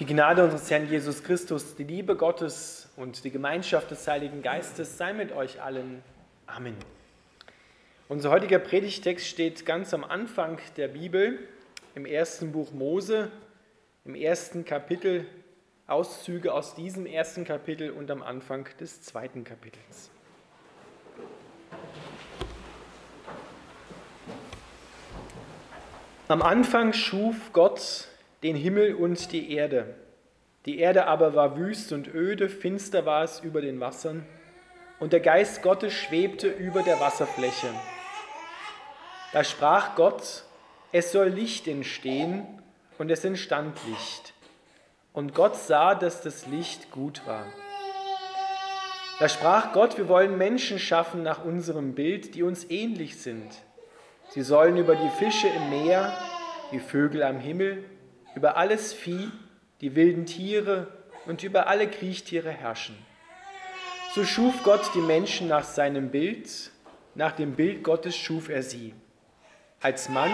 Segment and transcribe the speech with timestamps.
[0.00, 4.96] Die Gnade unseres Herrn Jesus Christus, die Liebe Gottes und die Gemeinschaft des Heiligen Geistes
[4.96, 6.02] sei mit euch allen.
[6.46, 6.74] Amen.
[8.08, 11.38] Unser heutiger Predigtext steht ganz am Anfang der Bibel,
[11.94, 13.30] im ersten Buch Mose,
[14.06, 15.26] im ersten Kapitel,
[15.86, 20.10] Auszüge aus diesem ersten Kapitel und am Anfang des zweiten Kapitels.
[26.28, 28.08] Am Anfang schuf Gott
[28.42, 29.94] den Himmel und die Erde.
[30.66, 34.26] Die Erde aber war wüst und öde, finster war es über den Wassern,
[34.98, 37.68] und der Geist Gottes schwebte über der Wasserfläche.
[39.32, 40.44] Da sprach Gott,
[40.92, 42.46] es soll Licht entstehen,
[42.98, 44.34] und es entstand Licht.
[45.14, 47.46] Und Gott sah, dass das Licht gut war.
[49.18, 53.50] Da sprach Gott, wir wollen Menschen schaffen nach unserem Bild, die uns ähnlich sind.
[54.28, 56.12] Sie sollen über die Fische im Meer,
[56.72, 57.84] die Vögel am Himmel,
[58.34, 59.30] über alles Vieh,
[59.80, 60.88] die wilden Tiere
[61.26, 62.96] und über alle Kriechtiere herrschen.
[64.14, 66.70] So schuf Gott die Menschen nach seinem Bild,
[67.14, 68.94] nach dem Bild Gottes schuf er sie.
[69.80, 70.32] Als Mann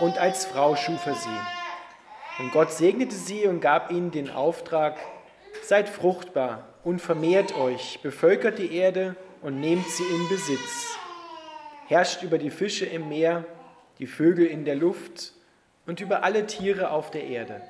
[0.00, 2.42] und als Frau schuf er sie.
[2.42, 4.98] Und Gott segnete sie und gab ihnen den Auftrag,
[5.62, 10.96] seid fruchtbar und vermehrt euch, bevölkert die Erde und nehmt sie in Besitz.
[11.86, 13.44] Herrscht über die Fische im Meer,
[13.98, 15.32] die Vögel in der Luft
[15.86, 17.60] und über alle Tiere auf der Erde.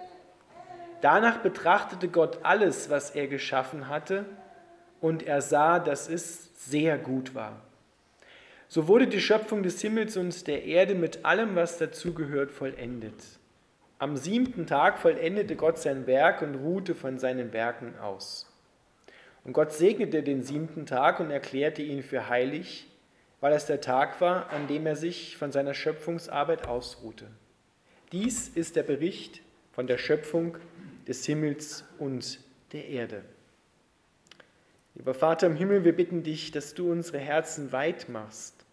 [1.00, 4.24] Danach betrachtete Gott alles, was er geschaffen hatte,
[5.00, 7.60] und er sah, dass es sehr gut war.
[8.68, 13.22] So wurde die Schöpfung des Himmels und der Erde mit allem, was dazugehört, vollendet.
[13.98, 18.50] Am siebten Tag vollendete Gott sein Werk und ruhte von seinen Werken aus.
[19.44, 22.88] Und Gott segnete den siebten Tag und erklärte ihn für heilig,
[23.40, 27.26] weil es der Tag war, an dem er sich von seiner Schöpfungsarbeit ausruhte.
[28.12, 30.56] Dies ist der Bericht von der Schöpfung
[31.08, 32.40] des Himmels und
[32.72, 33.24] der Erde.
[34.94, 38.64] Lieber Vater im Himmel, wir bitten dich, dass du unsere Herzen weit machst,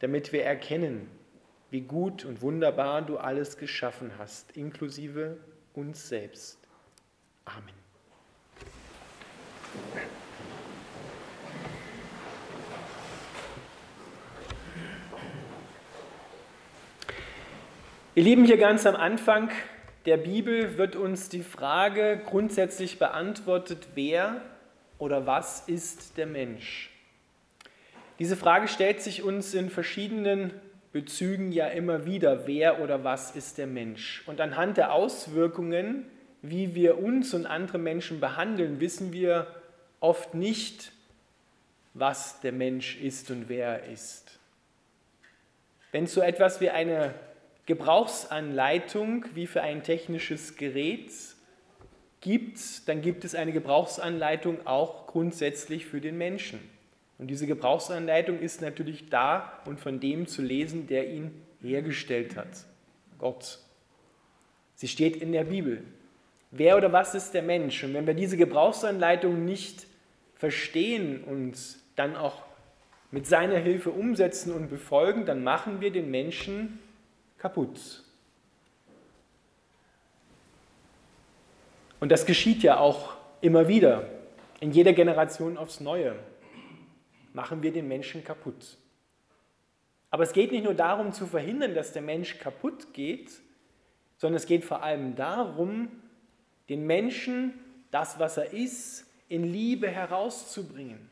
[0.00, 1.08] damit wir erkennen,
[1.70, 5.38] wie gut und wunderbar du alles geschaffen hast, inklusive
[5.74, 6.58] uns selbst.
[7.44, 7.74] Amen.
[18.14, 19.48] Ihr Lieben, hier ganz am Anfang
[20.04, 24.42] der Bibel wird uns die Frage grundsätzlich beantwortet, wer
[24.98, 26.90] oder was ist der Mensch?
[28.18, 30.52] Diese Frage stellt sich uns in verschiedenen
[30.92, 34.22] Bezügen ja immer wieder, wer oder was ist der Mensch?
[34.26, 36.04] Und anhand der Auswirkungen,
[36.42, 39.46] wie wir uns und andere Menschen behandeln, wissen wir
[40.00, 40.92] oft nicht,
[41.94, 44.38] was der Mensch ist und wer er ist.
[45.92, 47.14] Wenn so etwas wie eine
[47.66, 51.10] Gebrauchsanleitung wie für ein technisches Gerät
[52.20, 56.60] gibt, dann gibt es eine Gebrauchsanleitung auch grundsätzlich für den Menschen.
[57.18, 61.30] Und diese Gebrauchsanleitung ist natürlich da und von dem zu lesen, der ihn
[61.60, 62.48] hergestellt hat,
[63.18, 63.60] Gott.
[64.74, 65.84] Sie steht in der Bibel.
[66.50, 67.84] Wer oder was ist der Mensch?
[67.84, 69.86] Und wenn wir diese Gebrauchsanleitung nicht
[70.34, 71.56] verstehen und
[71.94, 72.42] dann auch
[73.12, 76.80] mit seiner Hilfe umsetzen und befolgen, dann machen wir den Menschen
[77.42, 78.04] kaputt.
[81.98, 84.08] Und das geschieht ja auch immer wieder,
[84.60, 86.14] in jeder Generation aufs Neue.
[87.32, 88.78] Machen wir den Menschen kaputt.
[90.10, 93.32] Aber es geht nicht nur darum zu verhindern, dass der Mensch kaputt geht,
[94.18, 95.90] sondern es geht vor allem darum,
[96.68, 97.54] den Menschen
[97.90, 101.10] das, was er ist, in Liebe herauszubringen.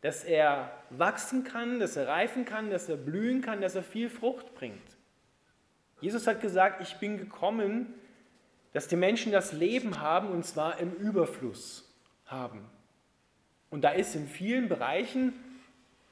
[0.00, 4.08] Dass er wachsen kann, dass er reifen kann, dass er blühen kann, dass er viel
[4.08, 5.01] Frucht bringt.
[6.02, 7.94] Jesus hat gesagt, ich bin gekommen,
[8.72, 11.88] dass die Menschen das Leben haben und zwar im Überfluss
[12.26, 12.68] haben.
[13.70, 15.32] Und da ist in vielen Bereichen,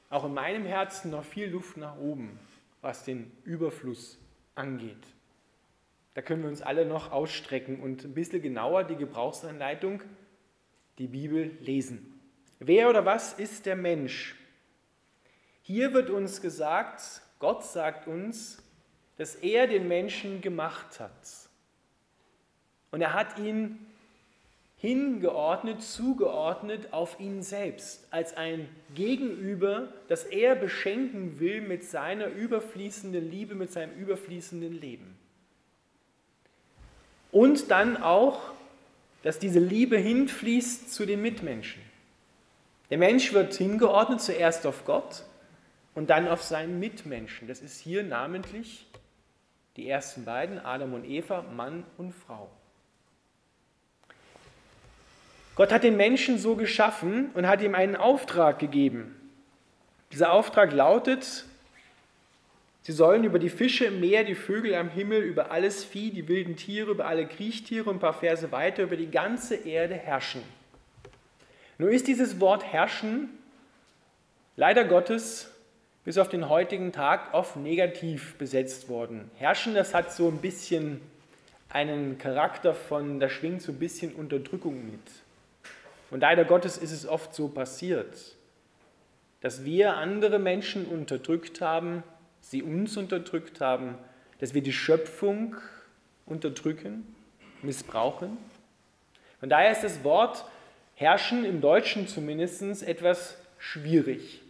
[0.09, 2.39] auch in meinem Herzen, noch viel Luft nach oben,
[2.79, 4.17] was den Überfluss
[4.55, 5.05] angeht.
[6.13, 10.03] Da können wir uns alle noch ausstrecken und ein bisschen genauer die Gebrauchsanleitung,
[10.99, 12.19] die Bibel lesen.
[12.59, 14.35] Wer oder was ist der Mensch?
[15.61, 18.63] Hier wird uns gesagt, Gott sagt uns,
[19.21, 21.11] dass er den Menschen gemacht hat.
[22.89, 23.77] Und er hat ihn
[24.77, 33.29] hingeordnet, zugeordnet auf ihn selbst, als ein Gegenüber, das er beschenken will mit seiner überfließenden
[33.29, 35.15] Liebe, mit seinem überfließenden Leben.
[37.31, 38.41] Und dann auch,
[39.21, 41.83] dass diese Liebe hinfließt zu den Mitmenschen.
[42.89, 45.25] Der Mensch wird hingeordnet zuerst auf Gott
[45.93, 47.47] und dann auf seinen Mitmenschen.
[47.47, 48.87] Das ist hier namentlich
[49.77, 52.49] die ersten beiden, Adam und Eva, Mann und Frau.
[55.55, 59.15] Gott hat den Menschen so geschaffen und hat ihm einen Auftrag gegeben.
[60.11, 61.45] Dieser Auftrag lautet,
[62.81, 66.27] sie sollen über die Fische im Meer, die Vögel am Himmel, über alles Vieh, die
[66.27, 70.41] wilden Tiere, über alle Kriechtiere und ein paar Verse weiter über die ganze Erde herrschen.
[71.77, 73.29] Nur ist dieses Wort herrschen
[74.55, 75.51] leider Gottes
[76.03, 79.29] bis auf den heutigen Tag oft negativ besetzt worden.
[79.37, 81.01] Herrschen, das hat so ein bisschen
[81.69, 84.99] einen Charakter von, da schwingt so ein bisschen Unterdrückung mit.
[86.09, 88.35] Und leider Gottes ist es oft so passiert,
[89.39, 92.03] dass wir andere Menschen unterdrückt haben,
[92.41, 93.95] sie uns unterdrückt haben,
[94.39, 95.55] dass wir die Schöpfung
[96.25, 97.15] unterdrücken,
[97.61, 98.37] missbrauchen.
[99.39, 100.45] Von daher ist das Wort
[100.95, 104.41] herrschen im Deutschen zumindest etwas schwierig.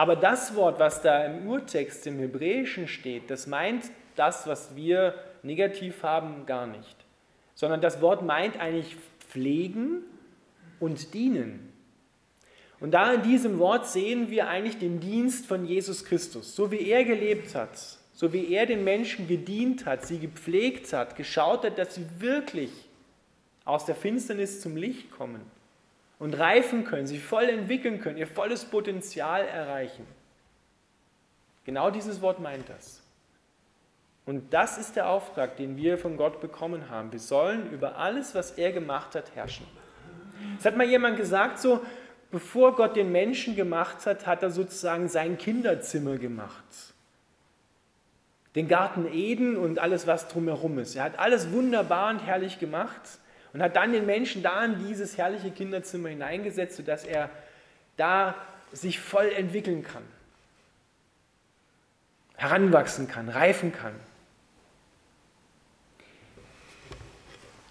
[0.00, 3.84] Aber das Wort, was da im Urtext im Hebräischen steht, das meint
[4.16, 6.96] das, was wir negativ haben, gar nicht.
[7.54, 10.04] Sondern das Wort meint eigentlich pflegen
[10.78, 11.70] und dienen.
[12.80, 16.56] Und da in diesem Wort sehen wir eigentlich den Dienst von Jesus Christus.
[16.56, 17.76] So wie er gelebt hat,
[18.14, 22.72] so wie er den Menschen gedient hat, sie gepflegt hat, geschaut hat, dass sie wirklich
[23.66, 25.42] aus der Finsternis zum Licht kommen
[26.20, 30.06] und reifen können, sich voll entwickeln können, ihr volles Potenzial erreichen.
[31.64, 33.02] Genau dieses Wort meint das.
[34.26, 37.10] Und das ist der Auftrag, den wir von Gott bekommen haben.
[37.10, 39.66] Wir sollen über alles, was er gemacht hat, herrschen.
[40.58, 41.80] Es hat mal jemand gesagt, so,
[42.30, 46.64] bevor Gott den Menschen gemacht hat, hat er sozusagen sein Kinderzimmer gemacht.
[48.54, 50.96] Den Garten Eden und alles, was drumherum ist.
[50.96, 53.00] Er hat alles wunderbar und herrlich gemacht
[53.52, 57.30] und hat dann den Menschen da in dieses herrliche Kinderzimmer hineingesetzt, sodass er
[57.96, 58.34] da
[58.72, 60.04] sich voll entwickeln kann,
[62.36, 63.94] heranwachsen kann, reifen kann.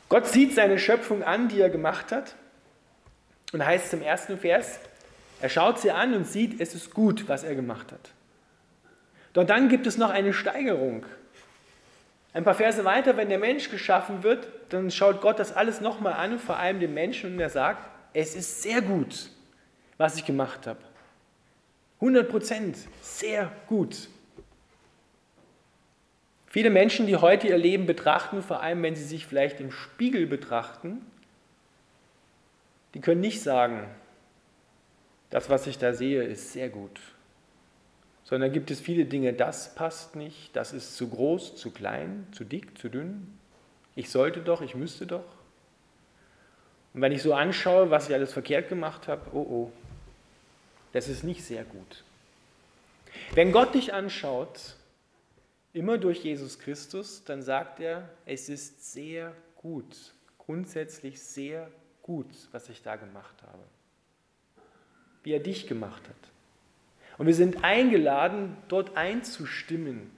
[0.10, 2.36] Gott sieht seine Schöpfung an, die er gemacht hat,
[3.54, 4.80] und heißt im ersten Vers,
[5.42, 8.12] er schaut sie an und sieht, es ist gut, was er gemacht hat.
[9.34, 11.06] Doch dann gibt es noch eine Steigerung.
[12.34, 16.14] Ein paar Verse weiter, wenn der Mensch geschaffen wird, dann schaut Gott das alles nochmal
[16.14, 19.30] an, vor allem den Menschen, und er sagt, es ist sehr gut,
[19.98, 20.80] was ich gemacht habe.
[21.96, 24.08] 100 Prozent, sehr gut.
[26.48, 30.26] Viele Menschen, die heute ihr Leben betrachten, vor allem wenn sie sich vielleicht im Spiegel
[30.26, 31.06] betrachten,
[32.94, 33.88] die können nicht sagen,
[35.30, 37.00] das, was ich da sehe, ist sehr gut.
[38.30, 42.44] Sondern gibt es viele Dinge, das passt nicht, das ist zu groß, zu klein, zu
[42.44, 43.40] dick, zu dünn.
[43.96, 45.26] Ich sollte doch, ich müsste doch.
[46.94, 49.72] Und wenn ich so anschaue, was ich alles verkehrt gemacht habe, oh oh,
[50.92, 52.04] das ist nicht sehr gut.
[53.34, 54.76] Wenn Gott dich anschaut,
[55.74, 61.80] immer durch Jesus Christus, dann sagt er, es ist sehr gut, grundsätzlich sehr gut
[62.52, 63.64] was ich da gemacht habe.
[65.22, 66.39] Wie er dich gemacht hat.
[67.20, 70.10] Und wir sind eingeladen, dort einzustimmen.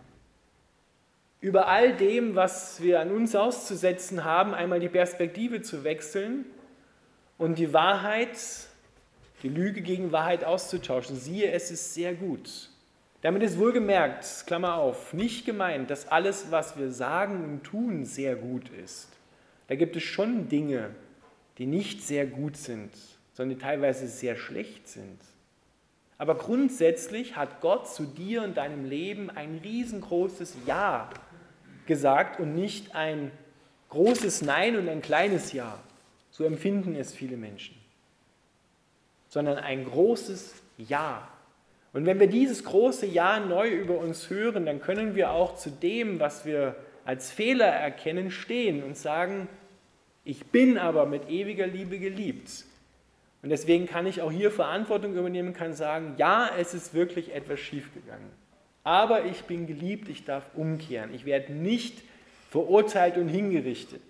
[1.42, 6.46] Über all dem, was wir an uns auszusetzen haben, einmal die Perspektive zu wechseln
[7.40, 8.38] und die Wahrheit,
[9.42, 11.16] die Lüge gegen Wahrheit auszutauschen.
[11.16, 12.70] Siehe, es ist sehr gut.
[13.22, 18.36] Damit ist wohlgemerkt, Klammer auf, nicht gemeint, dass alles, was wir sagen und tun, sehr
[18.36, 19.10] gut ist.
[19.68, 20.92] Da gibt es schon Dinge,
[21.58, 22.92] die nicht sehr gut sind,
[23.34, 25.18] sondern die teilweise sehr schlecht sind.
[26.22, 31.10] Aber grundsätzlich hat Gott zu dir und deinem Leben ein riesengroßes Ja
[31.88, 33.32] gesagt und nicht ein
[33.90, 35.80] großes Nein und ein kleines Ja.
[36.30, 37.76] So empfinden es viele Menschen.
[39.30, 41.28] Sondern ein großes Ja.
[41.92, 45.72] Und wenn wir dieses große Ja neu über uns hören, dann können wir auch zu
[45.72, 49.48] dem, was wir als Fehler erkennen, stehen und sagen,
[50.24, 52.66] ich bin aber mit ewiger Liebe geliebt.
[53.42, 57.60] Und deswegen kann ich auch hier Verantwortung übernehmen, kann sagen, ja, es ist wirklich etwas
[57.60, 58.30] schiefgegangen.
[58.84, 61.14] Aber ich bin geliebt, ich darf umkehren.
[61.14, 62.04] Ich werde nicht
[62.50, 64.04] verurteilt und hingerichtet,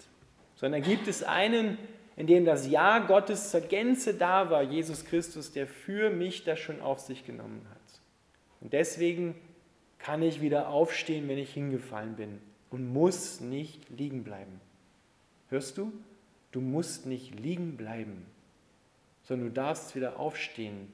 [0.55, 1.77] sondern gibt es einen,
[2.17, 6.59] in dem das Ja Gottes zur Gänze da war, Jesus Christus, der für mich das
[6.59, 8.01] schon auf sich genommen hat.
[8.59, 9.35] Und deswegen
[9.99, 14.59] kann ich wieder aufstehen, wenn ich hingefallen bin und muss nicht liegen bleiben.
[15.49, 15.91] Hörst du?
[16.51, 18.25] Du musst nicht liegen bleiben,
[19.31, 20.91] sondern du darfst wieder aufstehen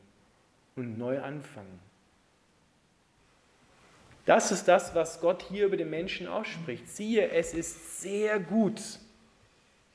[0.76, 1.80] und neu anfangen.
[4.28, 6.88] Das ist das, was Gott hier über den Menschen ausspricht.
[6.88, 8.80] Siehe, es ist sehr gut,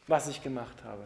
[0.08, 1.04] was ich gemacht habe.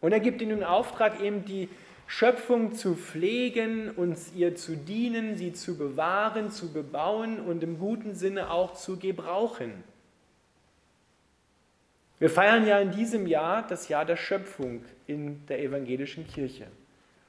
[0.00, 1.68] Und er gibt ihnen den Auftrag, eben die
[2.06, 8.14] Schöpfung zu pflegen und ihr zu dienen, sie zu bewahren, zu bebauen und im guten
[8.14, 9.84] Sinne auch zu gebrauchen.
[12.18, 16.66] Wir feiern ja in diesem Jahr das Jahr der Schöpfung in der evangelischen Kirche.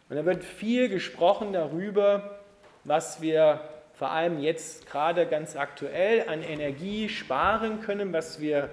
[0.10, 2.40] Und da wird viel gesprochen darüber,
[2.84, 3.62] was wir
[3.94, 8.70] vor allem jetzt gerade ganz aktuell an Energie sparen können, was wir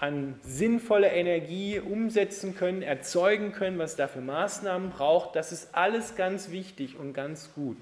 [0.00, 5.36] an sinnvolle Energie umsetzen können, erzeugen können, was dafür Maßnahmen braucht.
[5.36, 7.76] Das ist alles ganz wichtig und ganz gut.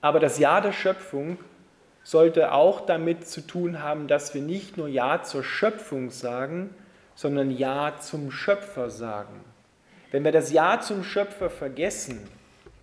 [0.00, 1.38] Aber das Jahr der Schöpfung
[2.10, 6.74] sollte auch damit zu tun haben, dass wir nicht nur Ja zur Schöpfung sagen,
[7.14, 9.44] sondern Ja zum Schöpfer sagen.
[10.10, 12.18] Wenn wir das Ja zum Schöpfer vergessen,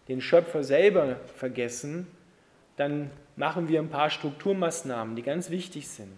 [0.08, 2.08] den Schöpfer selber vergessen,
[2.78, 6.18] dann machen wir ein paar Strukturmaßnahmen, die ganz wichtig sind.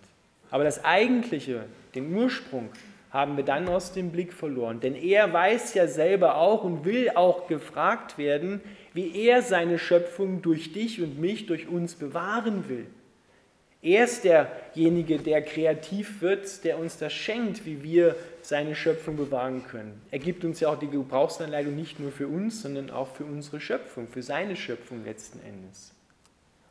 [0.51, 1.63] Aber das Eigentliche,
[1.95, 2.69] den Ursprung,
[3.09, 4.81] haben wir dann aus dem Blick verloren.
[4.81, 8.61] Denn er weiß ja selber auch und will auch gefragt werden,
[8.93, 12.85] wie er seine Schöpfung durch dich und mich, durch uns bewahren will.
[13.81, 19.65] Er ist derjenige, der kreativ wird, der uns das schenkt, wie wir seine Schöpfung bewahren
[19.67, 20.01] können.
[20.11, 23.61] Er gibt uns ja auch die Gebrauchsanleitung nicht nur für uns, sondern auch für unsere
[23.61, 25.93] Schöpfung, für seine Schöpfung letzten Endes.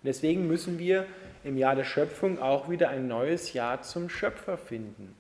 [0.03, 1.07] Und deswegen müssen wir
[1.45, 5.15] im Jahr der Schöpfung auch wieder ein neues Jahr zum Schöpfer finden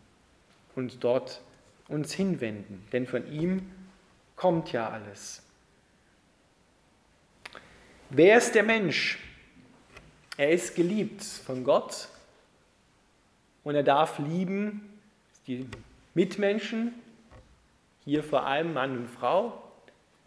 [0.77, 1.41] und dort
[1.89, 3.71] uns hinwenden, denn von ihm
[4.37, 5.43] kommt ja alles.
[8.11, 9.19] Wer ist der Mensch?
[10.39, 12.09] Er ist geliebt von Gott
[13.65, 14.89] und er darf lieben
[15.49, 15.67] die
[16.15, 16.95] Mitmenschen,
[18.05, 19.61] hier vor allem Mann und Frau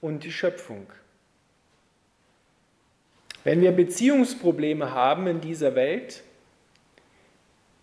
[0.01, 0.86] und die Schöpfung.
[3.46, 6.24] Wenn wir Beziehungsprobleme haben in dieser Welt,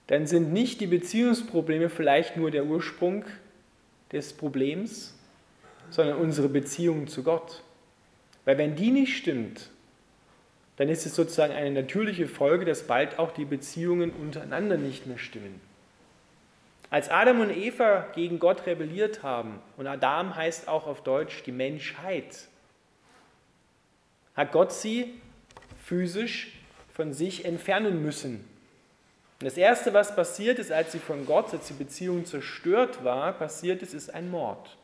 [0.08, 3.24] dann sind nicht die Beziehungsprobleme vielleicht nur der Ursprung
[4.12, 5.14] des Problems,
[5.90, 7.62] sondern unsere Beziehung zu Gott.
[8.44, 9.70] Weil wenn die nicht stimmt,
[10.78, 15.18] dann ist es sozusagen eine natürliche Folge, dass bald auch die Beziehungen untereinander nicht mehr
[15.18, 15.60] stimmen.
[16.88, 21.52] Als Adam und Eva gegen Gott rebelliert haben, und Adam heißt auch auf Deutsch die
[21.52, 22.46] Menschheit,
[24.36, 25.14] hat Gott sie
[25.84, 26.52] physisch
[26.94, 28.36] von sich entfernen müssen.
[29.40, 33.32] Und das Erste, was passiert ist, als sie von Gott, als die Beziehung zerstört war,
[33.32, 34.76] passiert ist, ist ein Mord.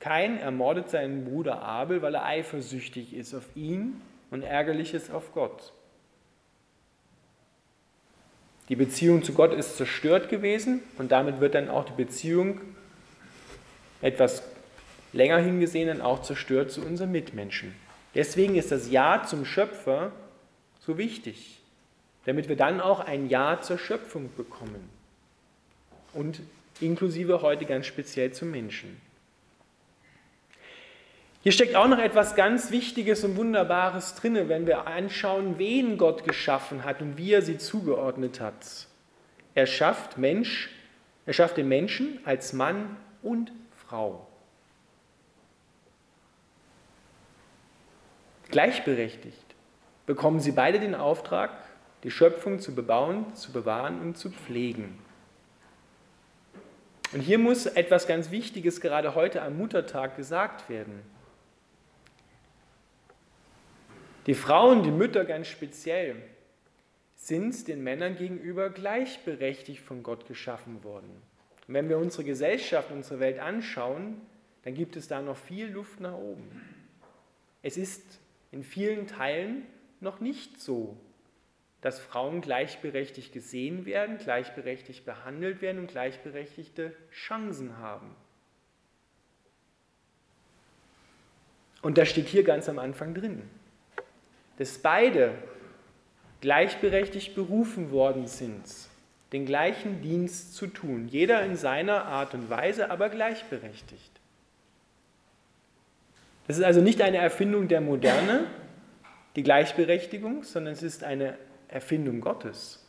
[0.00, 5.72] Kain ermordet seinen Bruder Abel, weil er eifersüchtig ist auf ihn und Ärgerliches auf Gott.
[8.68, 12.60] Die Beziehung zu Gott ist zerstört gewesen und damit wird dann auch die Beziehung
[14.02, 14.42] etwas
[15.12, 17.74] länger hingesehen dann auch zerstört zu unseren Mitmenschen.
[18.14, 20.12] Deswegen ist das Ja zum Schöpfer
[20.80, 21.60] so wichtig,
[22.24, 24.88] damit wir dann auch ein Ja zur Schöpfung bekommen
[26.12, 26.40] und
[26.80, 29.00] inklusive heute ganz speziell zum Menschen.
[31.42, 36.24] Hier steckt auch noch etwas ganz Wichtiges und Wunderbares drin, wenn wir anschauen, wen Gott
[36.24, 38.88] geschaffen hat und wie er sie zugeordnet hat.
[39.54, 40.70] Er schafft Mensch,
[41.26, 43.52] er schafft den Menschen als Mann und
[43.86, 44.26] Frau.
[48.50, 49.54] Gleichberechtigt
[50.06, 51.50] bekommen sie beide den Auftrag,
[52.02, 54.98] die Schöpfung zu bebauen, zu bewahren und zu pflegen.
[57.12, 61.02] Und hier muss etwas ganz Wichtiges gerade heute am Muttertag gesagt werden.
[64.28, 66.16] Die Frauen, die Mütter ganz speziell,
[67.14, 71.10] sind den Männern gegenüber gleichberechtigt von Gott geschaffen worden.
[71.66, 74.20] Und wenn wir unsere Gesellschaft, unsere Welt anschauen,
[74.64, 76.62] dann gibt es da noch viel Luft nach oben.
[77.62, 78.02] Es ist
[78.52, 79.62] in vielen Teilen
[80.00, 80.98] noch nicht so,
[81.80, 88.14] dass Frauen gleichberechtigt gesehen werden, gleichberechtigt behandelt werden und gleichberechtigte Chancen haben.
[91.80, 93.48] Und das steht hier ganz am Anfang drin
[94.58, 95.34] dass beide
[96.40, 98.62] gleichberechtigt berufen worden sind,
[99.32, 104.10] den gleichen Dienst zu tun, jeder in seiner Art und Weise, aber gleichberechtigt.
[106.46, 108.46] Das ist also nicht eine Erfindung der Moderne,
[109.36, 111.36] die Gleichberechtigung, sondern es ist eine
[111.68, 112.84] Erfindung Gottes.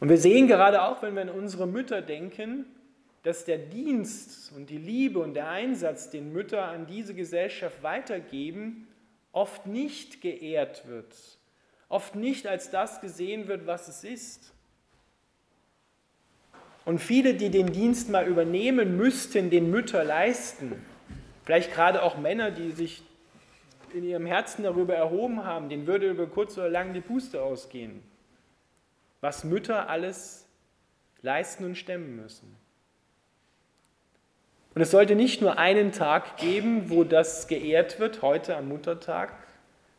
[0.00, 2.66] Und wir sehen gerade auch, wenn wir an unsere Mütter denken,
[3.24, 8.86] dass der Dienst und die Liebe und der Einsatz, den Mütter an diese Gesellschaft weitergeben,
[9.34, 11.14] oft nicht geehrt wird,
[11.88, 14.52] oft nicht als das gesehen wird, was es ist.
[16.84, 20.84] Und viele, die den Dienst mal übernehmen müssten, den Mütter leisten,
[21.44, 23.02] vielleicht gerade auch Männer, die sich
[23.92, 28.02] in ihrem Herzen darüber erhoben haben, denen würde über kurz oder lang die Puste ausgehen,
[29.20, 30.46] was Mütter alles
[31.22, 32.54] leisten und stemmen müssen.
[34.74, 39.32] Und es sollte nicht nur einen Tag geben, wo das geehrt wird, heute am Muttertag,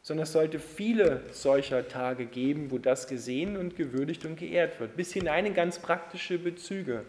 [0.01, 4.97] sondern es sollte viele solcher Tage geben, wo das gesehen und gewürdigt und geehrt wird,
[4.97, 7.05] bis hinein in ganz praktische Bezüge,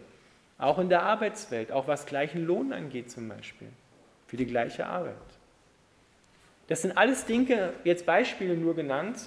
[0.57, 3.67] auch in der Arbeitswelt, auch was gleichen Lohn angeht zum Beispiel,
[4.27, 5.13] für die gleiche Arbeit.
[6.69, 9.19] Das sind alles Dinge, jetzt Beispiele nur genannt,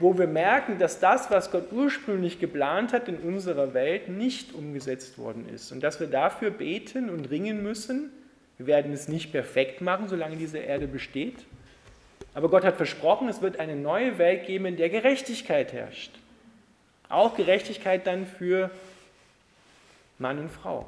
[0.00, 5.18] wo wir merken, dass das, was Gott ursprünglich geplant hat in unserer Welt, nicht umgesetzt
[5.18, 8.12] worden ist und dass wir dafür beten und ringen müssen.
[8.58, 11.44] Wir werden es nicht perfekt machen, solange diese Erde besteht.
[12.34, 16.12] Aber Gott hat versprochen, es wird eine neue Welt geben, in der Gerechtigkeit herrscht.
[17.08, 18.70] Auch Gerechtigkeit dann für
[20.18, 20.86] Mann und Frau.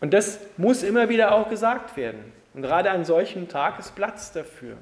[0.00, 2.32] Und das muss immer wieder auch gesagt werden.
[2.54, 4.76] Und gerade an solchem Tag ist Platz dafür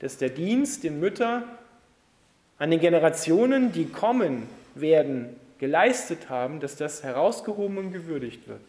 [0.00, 1.44] dass der Dienst den Mütter
[2.58, 8.60] an den Generationen, die kommen werden, geleistet haben, dass das herausgehoben und gewürdigt wird.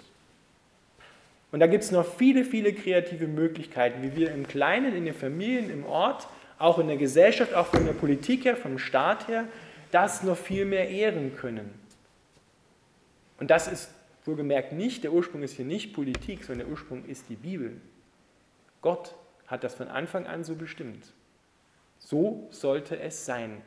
[1.52, 5.14] Und da gibt es noch viele, viele kreative Möglichkeiten, wie wir im Kleinen, in den
[5.14, 9.46] Familien, im Ort, auch in der Gesellschaft, auch von der Politik her, vom Staat her,
[9.92, 11.74] das noch viel mehr ehren können.
[13.40, 13.90] Und das ist
[14.26, 17.74] wohlgemerkt nicht, der Ursprung ist hier nicht Politik, sondern der Ursprung ist die Bibel.
[18.82, 19.16] Gott
[19.48, 21.06] hat das von Anfang an so bestimmt.
[22.02, 23.62] So sollte es sein.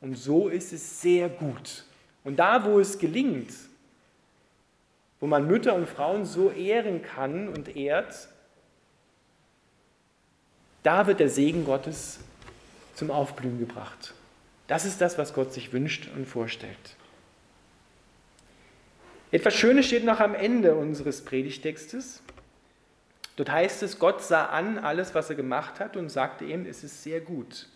[0.00, 1.84] Und so ist es sehr gut.
[2.24, 3.50] Und da, wo es gelingt,
[5.20, 8.28] wo man Mütter und Frauen so ehren kann und ehrt,
[10.82, 12.20] da wird der Segen Gottes
[12.94, 14.14] zum Aufblühen gebracht.
[14.66, 16.96] Das ist das, was Gott sich wünscht und vorstellt.
[19.30, 22.22] Etwas Schönes steht noch am Ende unseres Predigtextes.
[23.36, 26.84] Dort heißt es, Gott sah an alles, was er gemacht hat und sagte ihm, es
[26.84, 27.68] ist sehr gut.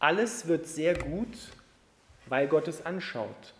[0.00, 1.28] Alles wird sehr gut,
[2.26, 3.54] weil Gott es anschaut.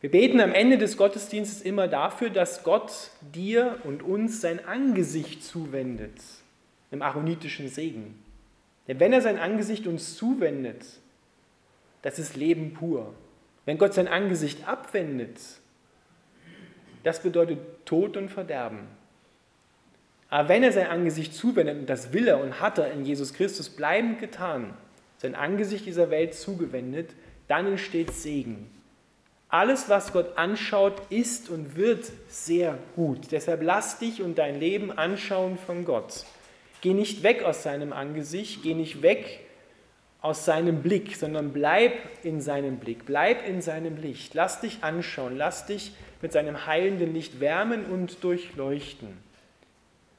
[0.00, 5.42] Wir beten am Ende des Gottesdienstes immer dafür, dass Gott dir und uns sein Angesicht
[5.42, 6.20] zuwendet,
[6.90, 8.22] im aaronitischen Segen.
[8.86, 10.84] Denn wenn er sein Angesicht uns zuwendet,
[12.02, 13.14] das ist Leben pur.
[13.64, 15.40] Wenn Gott sein Angesicht abwendet,
[17.02, 18.86] das bedeutet Tod und Verderben.
[20.28, 23.32] Aber wenn er sein Angesicht zuwendet, und das will er und hat er in Jesus
[23.32, 24.74] Christus bleibend getan,
[25.18, 27.10] sein Angesicht dieser Welt zugewendet,
[27.48, 28.70] dann entsteht Segen.
[29.48, 33.30] Alles, was Gott anschaut, ist und wird sehr gut.
[33.30, 36.24] Deshalb lass dich und dein Leben anschauen von Gott.
[36.80, 39.40] Geh nicht weg aus seinem Angesicht, geh nicht weg
[40.20, 41.92] aus seinem Blick, sondern bleib
[42.24, 44.34] in seinem Blick, bleib in seinem Licht.
[44.34, 49.25] Lass dich anschauen, lass dich mit seinem heilenden Licht wärmen und durchleuchten.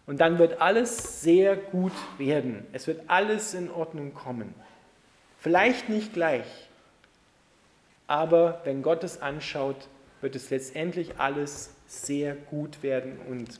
[0.08, 2.66] Und dann wird alles sehr gut werden.
[2.74, 4.56] Es wird alles in Ordnung kommen.
[5.40, 6.68] Vielleicht nicht gleich,
[8.08, 9.88] aber wenn Gott es anschaut,
[10.22, 13.60] wird es letztendlich alles sehr gut werden und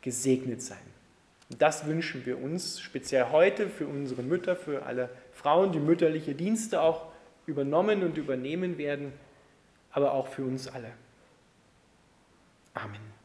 [0.00, 0.78] gesegnet sein.
[1.50, 6.34] Und das wünschen wir uns speziell heute für unsere Mütter, für alle Frauen, die mütterliche
[6.34, 7.12] Dienste auch
[7.46, 9.12] übernommen und übernehmen werden,
[9.92, 10.92] aber auch für uns alle.
[12.74, 13.21] Amen.